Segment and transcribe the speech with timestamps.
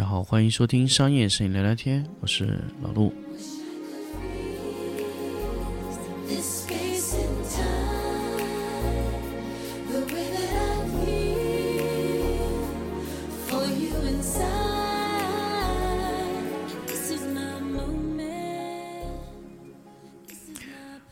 [0.00, 3.12] 大家好，欢迎收听商业摄影聊聊天，我是老陆。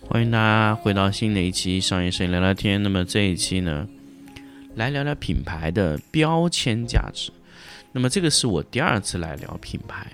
[0.08, 3.86] 欢迎大家回到新的一期商业摄影聊聊天，那么这一期呢，
[4.76, 7.30] 来聊聊品牌的标签价值。
[7.98, 10.06] 那么这个是我第二次来聊品牌。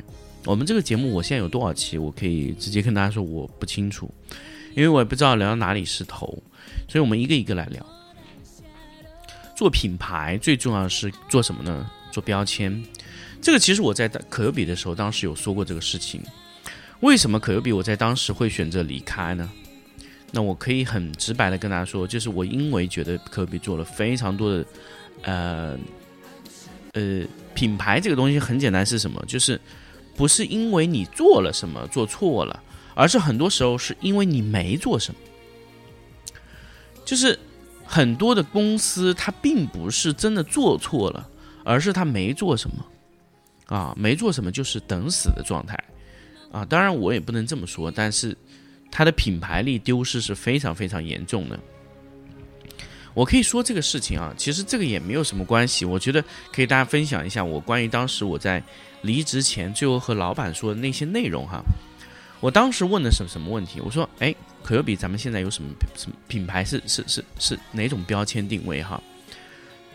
[0.46, 4.10] 我们这个节目我现在有多少期，我可以直接跟大家说我不清楚，
[4.74, 6.42] 因为我也不知道聊到哪里是头，
[6.88, 7.84] 所以我们一个一个来聊。
[9.54, 11.90] 做品牌最重要的是做什么呢？
[12.10, 12.82] 做标签。
[13.42, 16.22] 这个其实我在可优比的时候，当时有说过这个事情。
[17.00, 19.52] 为什么可优比我在当时会选择离开呢？
[20.30, 24.64] 那我可以很直白的跟大家说，就是我因为觉得可优比做了非常多的，
[25.20, 25.78] 呃
[26.94, 29.22] 呃，品牌这个东西很简单是什么？
[29.26, 29.60] 就是
[30.16, 32.62] 不是因为你做了什么做错了，
[32.94, 35.20] 而是很多时候是因为你没做什么。
[37.04, 37.38] 就是
[37.84, 41.28] 很多的公司它并不是真的做错了，
[41.62, 42.86] 而是它没做什么，
[43.66, 45.78] 啊，没做什么就是等死的状态。
[46.50, 48.36] 啊，当然我也不能这么说，但是
[48.90, 51.58] 它的品牌力丢失是非常非常严重的。
[53.14, 55.84] 我可以说这个事情啊，其实这个也没有什么关系。
[55.84, 58.62] 我觉得可以大家分享一下我关于当时我在
[59.02, 61.62] 离职前最后和老板说的那些内容哈。
[62.40, 63.80] 我当时问的是什么问题？
[63.80, 69.00] 我说，哎，可优比咱们现在有什么什么品牌是是是是哪种标签定位哈？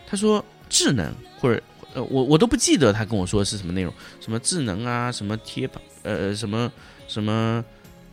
[0.06, 1.62] 他说智能或者
[1.94, 5.80] 呃我我都不记得他跟我说的是什么内容，什么智能啊，什么贴吧。
[6.02, 6.72] 呃，什么
[7.06, 7.62] 什么，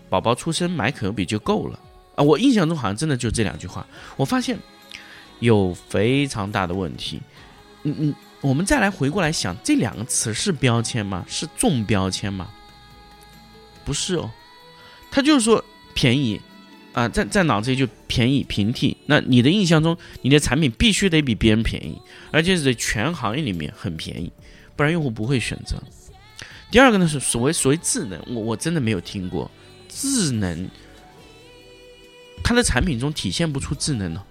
[0.09, 1.79] 宝宝出生买可优比就够了
[2.15, 2.23] 啊！
[2.23, 3.87] 我印象中好像真的就这两句话。
[4.17, 4.59] 我发现
[5.39, 7.21] 有非常大的问题。
[7.83, 11.25] 嗯嗯，我们再来回过来想，这两个词是标签吗？
[11.27, 12.49] 是重标签吗？
[13.85, 14.29] 不是哦，
[15.09, 16.41] 他就是说便宜
[16.91, 18.97] 啊，在在脑子里就便宜平替。
[19.05, 21.97] 那你的印象中，你的产品必须得比别人便宜，
[22.31, 24.31] 而且是在全行业里面很便宜，
[24.75, 25.81] 不然用户不会选择。
[26.69, 29.49] 第二个呢是所谓所谓智能，我我真的没有听过
[29.87, 30.69] 智能，
[32.43, 34.21] 它的产品中体现不出智能呢。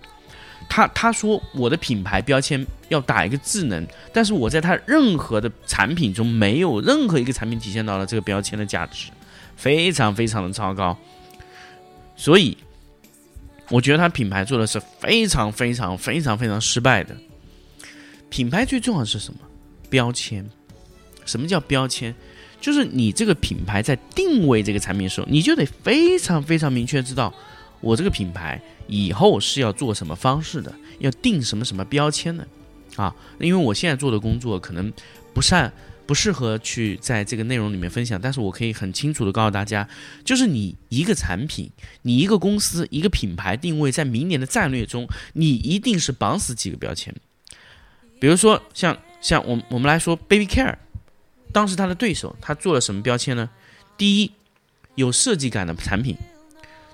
[0.69, 9.11] 他他说我的品牌标签要打一个智能，但是我在他任何的产品中没有任何一个产品体现到了这个标签的价值，
[9.57, 10.97] 非常非常的糟糕。
[12.17, 12.57] 所以
[13.71, 17.17] 我觉得他品牌做的是非常非常非常非常失败的。
[18.29, 19.41] 品牌最重要的是什么？
[19.89, 20.49] 标签。
[21.25, 22.15] 什么叫标签？
[22.61, 27.33] 就是你这个品牌在定位这个产品的时候，你就得非常非常明确知道，
[27.87, 32.47] 我这个品牌以后是要做什么方式的，要定什么什么标签的，
[32.97, 34.93] 啊，因为我现在做的工作可能
[35.33, 35.73] 不善
[36.05, 39.89] 不适合去在这个内容里面分享，但是我可以很清楚的告诉大家，
[40.25, 41.71] 就是你一个产品，
[42.03, 47.15] 你一个公司，一个品牌定位在明年的战略中，你一定是绑死几个标签，
[48.19, 50.77] 比如说像像我我们来说 Baby Care。
[51.53, 53.49] 当时他的对手，他做了什么标签呢？
[53.97, 54.33] 第一，
[54.97, 56.15] 有设计感的产品，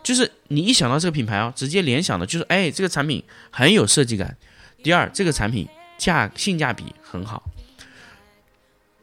[0.03, 4.37] 就是你一想到这个品牌哦，直接联想的就是，哎，这个产品很有设计感。
[4.83, 7.43] 第二，这个产品价性价比很好，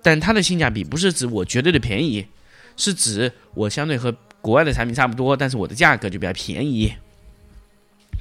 [0.04, 2.28] 但它的性价比不是指我绝对的便宜，
[2.76, 6.94] 是指我相对和国外的产品差不多，但是我的价格就比较便宜。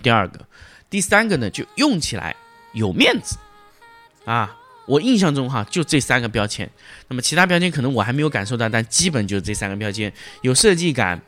[0.02, 0.46] 第二个，
[0.88, 2.36] 第三个呢，就用起来
[2.72, 3.36] 有面子
[4.24, 4.54] 啊。
[4.86, 6.70] 我印象中哈，就这三个标签。
[7.08, 10.10] 那么其他标签可能我还没有感受到，但基本就是这三个标签：
[10.40, 11.20] 有设计感，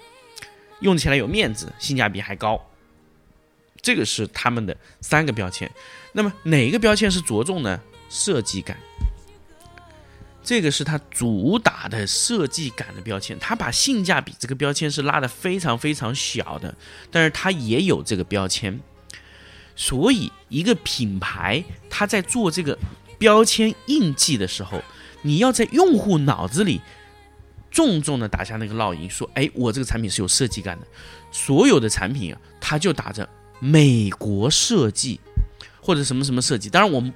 [0.80, 2.60] 用起来有面子，性价比还高。
[3.80, 5.70] 这个是他们的三个标签。
[6.12, 7.80] 那么哪一个标签是着重呢？
[8.08, 8.76] 设计感，
[10.42, 13.38] 这个是它主打的设计感的标签。
[13.38, 16.74] 它把性价比这个标签是拉的非常非常小的，
[17.10, 18.80] 但是它也有这个标签。
[19.76, 22.78] 所以一个品牌，它在做这个。
[23.20, 24.82] 标签印记的时候，
[25.20, 26.80] 你要在用户脑子里
[27.70, 30.86] 重重的打下那个烙印，说：“哎，我这个产品是有设计感的。”
[31.32, 33.28] 所有的产品啊，它就打着
[33.60, 35.20] 美国设计
[35.80, 36.68] 或者什么什么设计。
[36.68, 37.12] 当然，我们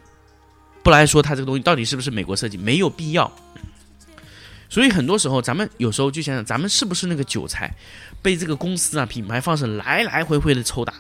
[0.83, 3.31] 不来说它这个东西到底是不是美国设计，没有必要。
[4.71, 7.73] 所以很多时候，咱们有时候就想想，咱们是不是那个韭菜，
[8.23, 10.95] 被这个公司啊、品牌方是来来回回的抽打？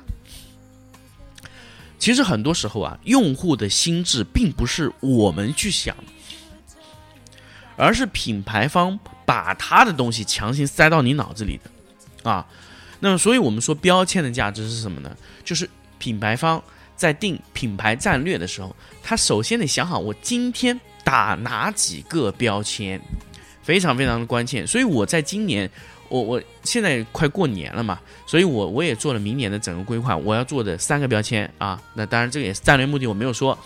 [1.99, 5.97] 其实很多时候啊，用户的心智并不是我们去想，
[7.76, 12.47] 而是品牌方把他的东西强行塞到你脑子里的啊。
[13.00, 15.17] 那么，所以我们说标签的价值是什么呢？
[15.44, 15.69] 就是
[15.99, 16.62] 品牌方
[16.97, 23.00] 在定品牌战略的时候，他首先得想好我今天打哪几个标签，
[23.62, 24.67] 非常非常的关键。
[24.67, 25.70] 所以我在今年。
[26.11, 33.59] 我我现在快过年了嘛，所以我我也做了明年的整个规划，我要做的三个标签啊，那当然这个也是战略目的，我没有说。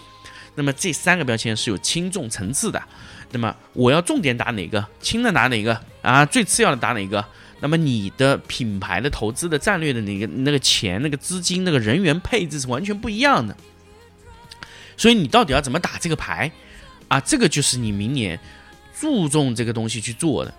[0.59, 2.83] 那么这三个标签是有轻重层次的，
[3.31, 7.25] 那么我要重点打哪个，轻的打哪个啊，最次要的打哪个？
[7.61, 13.57] 那么你的品牌的投资的战略的那个那个钱、那个资金、那个人员配置是完全不一样的，
[14.97, 16.51] 所以你到底要怎么打这个牌
[17.07, 17.21] 啊？
[17.21, 18.39] 这个就是你明年
[18.99, 20.53] 注重这个东西去做的。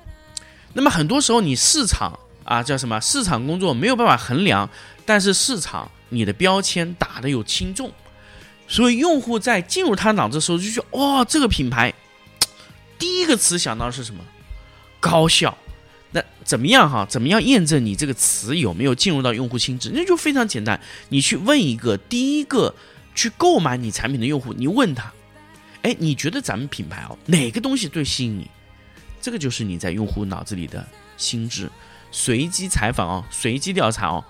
[0.74, 3.00] 那么很多时候，你市场啊叫什么？
[3.02, 4.69] 市场工作没有办法衡量，
[5.06, 7.92] 但是市场你的标签打的有轻重，
[8.69, 11.94] 所以用户在进入他脑子的时候就觉得，哦，这个品牌，
[12.98, 14.24] 第一个词想到的是什么？
[15.01, 15.57] 高效。
[16.12, 17.06] 那怎么样哈？
[17.10, 19.92] 怎么样验证你这个词有没有进入到用户心智？
[19.94, 20.80] 那就非常简单，
[21.10, 22.74] 你去问一个第一个
[23.13, 25.12] 去购买你产品的用户，你问他，
[25.83, 28.50] 哎，你觉得咱们品牌哦，哪个东西最吸引你？
[29.21, 31.69] 这个就是你在用户脑子里的心智，
[32.12, 34.24] 随机采访哦，随机调查哦，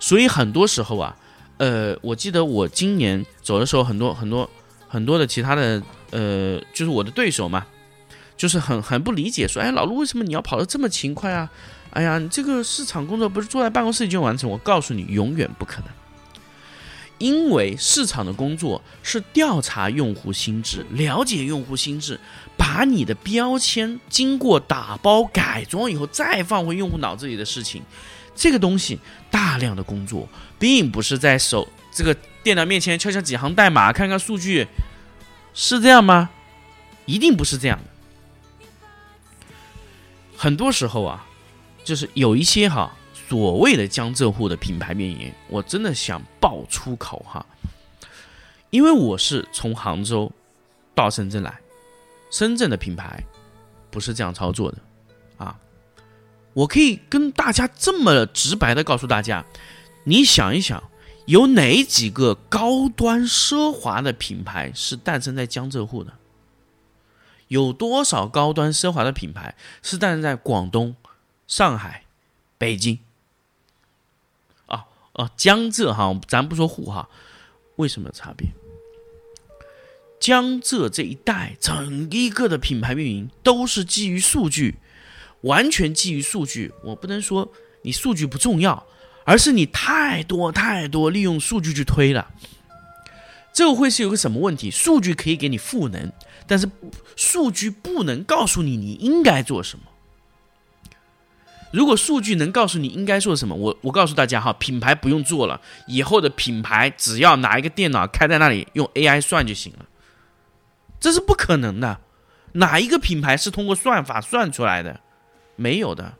[0.00, 1.16] 所以很多时候啊，
[1.62, 4.50] 呃，我记得我今年走的时候，很多很多
[4.88, 5.80] 很多的其他的
[6.10, 7.64] 呃，就是我的对手嘛，
[8.36, 11.48] 就是很很不理解，说，哎，老陆为什么你要跑得这么勤快啊？
[11.90, 14.50] 哎呀，你这个市场工作不是坐在办公室里就完成？
[14.50, 15.88] 我告诉你，永远不可能。
[17.18, 22.18] 因为市场的工作是调查用户心智，了解用户心智，
[22.58, 27.80] 把你的标签经过打包改装以后再放回用户脑子里的事情，
[28.34, 28.98] 这个东西
[29.30, 34.66] 大量的工作，并不是在手这个电脑面前敲敲几行代码，看看数据，
[35.54, 36.30] 是这样吗？
[37.06, 37.84] 一定不是这样的。
[40.36, 41.26] 很多时候啊，
[41.84, 42.92] 就是有一些哈。
[43.28, 47.46] 所谓的江浙沪的品牌运营，我真的想爆粗口哈，
[48.68, 50.30] 因为我是从杭州
[50.94, 51.58] 到深圳来，
[52.30, 53.24] 深圳的品牌
[53.90, 54.78] 不是这样操作的
[55.38, 55.58] 啊。
[56.54, 59.44] 我可以跟大家这么直白的告诉大家，
[60.04, 60.82] 你想一想，
[61.26, 66.12] 有哪几个高端奢华的品牌是诞生在江浙沪的？
[67.48, 70.96] 有多少高端奢华的品牌是诞生在广东、
[71.46, 72.04] 上海、
[72.58, 72.98] 北京？
[75.14, 77.10] 哦，江浙哈，咱不说沪哈，
[77.76, 78.48] 为什么差别？
[80.18, 84.76] 江浙这一带整一个的品牌运营都是基于数据，
[85.42, 86.72] 完全基于数据。
[86.82, 87.52] 我不能说
[87.82, 88.86] 你数据不重要，
[89.24, 92.30] 而是你太多太多利用数据去推了。
[93.52, 94.70] 这个会是有个什么问题？
[94.70, 96.10] 数据可以给你赋能，
[96.46, 96.66] 但是
[97.16, 99.84] 数据不能告诉你你应该做什么。
[101.70, 109.86] 如果数据能告诉你应该做什么，我我告诉大家哈，品牌不用做了，以后的品牌只要拿一个电脑开在那里用 AI 算就行了，
[111.00, 112.00] 这是不可能的。
[112.52, 115.00] 哪一个品牌是通过算法算出来的？
[115.56, 116.14] 没有的，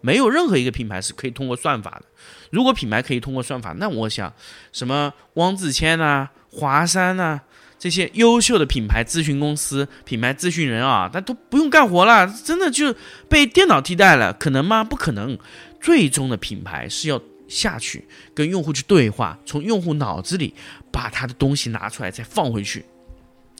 [0.00, 2.06] 没有任何一个品牌是可以通过算法的。
[2.50, 4.32] 如果品牌可以通过算法，那我想
[4.72, 7.42] 什么汪自谦呐、华山呐。
[7.78, 12.94] 这些优秀的品牌咨询公司、品牌咨询人啊，他都不用干活了，真的就
[13.26, 14.84] 被电脑替代了，可能吗？
[14.84, 15.38] 不可能。
[15.80, 17.18] 最终的品牌是要
[17.48, 20.54] 下去跟用户去对话，从用户脑子里
[20.92, 22.84] 把他的东西拿出来再放回去，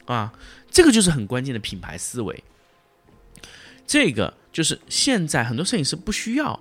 [0.05, 0.31] 啊，
[0.71, 2.45] 这个就是很关键的品牌思维。
[3.91, 6.61] 这个就是现在很多摄影师不需要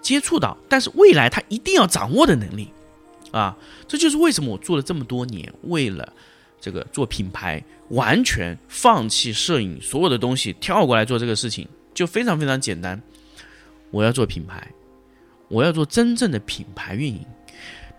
[0.00, 2.72] 接触到，但是未来他一定要掌握的能力，
[3.32, 3.54] 啊，
[3.86, 6.10] 这就是为什么我做了这么多年，为了。
[6.60, 13.00] 这个做品牌，完全放弃摄影所有的东西，跳过来做这个事情，就非常非常简单。
[13.92, 14.68] 我要做品牌，
[15.46, 17.24] 我要做真正的品牌运营。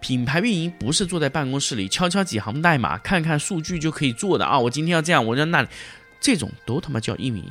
[0.01, 4.59] 品牌运营不是坐在办公室里敲敲几行代码，看看数据就可以做的啊！
[4.59, 5.69] 我今天要这样，我要那里，
[6.19, 7.45] 这种都他妈叫运营。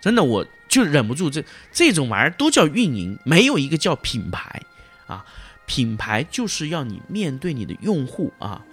[0.00, 4.62] 真的，我就忍不住这这种玩意儿都叫运营，没有一个叫品牌
[5.06, 5.24] 啊！
[5.66, 8.64] 品牌就是要你面对你的用户啊。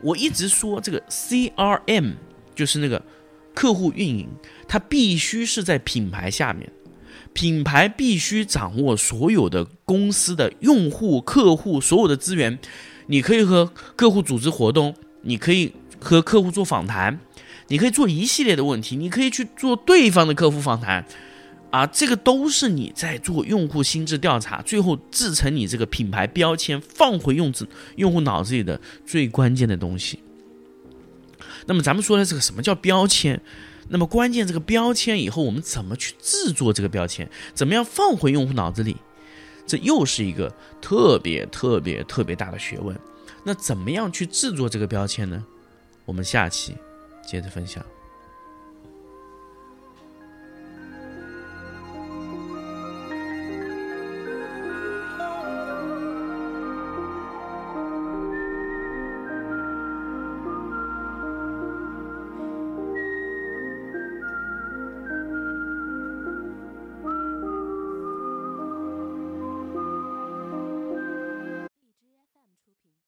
[0.00, 2.14] 我一直说这个 CRM
[2.54, 3.02] 就是那个
[3.54, 4.28] 客户运营，
[4.66, 6.70] 它必须是在品牌下面，
[7.32, 12.58] 品牌必须掌握所有的公司的用户、客户所有的资源。
[13.06, 17.18] 你可以和客户组织活动，你可以和客户做访谈，
[17.68, 21.04] 你可以做一系列的问题，你可以去做对方的客户访谈，
[21.70, 27.66] 啊，这个都是你在做用户心智调查，最后制成你这个品牌标签放回用子
[27.96, 30.20] 用户脑子里的最关键的东西。
[31.66, 33.40] 那么咱们说的这个什么叫标签？
[33.88, 37.28] 那么关键这个标签以后我们怎么去制作这个标签？
[37.54, 38.96] 怎么样放回用户脑子里？
[39.66, 42.98] 这又是一个特别特别特别大的学问。
[43.44, 45.44] 那怎么样去制作这个标签呢？
[46.04, 46.74] 我们下期
[47.22, 47.84] 接着分享。